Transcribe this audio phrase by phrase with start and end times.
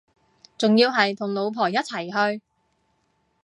[0.57, 2.41] 仲要係同老婆一齊去